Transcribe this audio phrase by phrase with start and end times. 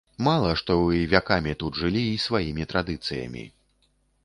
[0.27, 3.47] Мала, што вы вякамі тут жылі і сваімі традыцыямі.